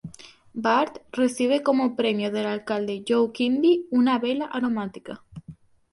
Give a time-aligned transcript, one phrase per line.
[0.55, 5.23] Bart recibe como premio del alcalde Joe Quimby una vela aromática.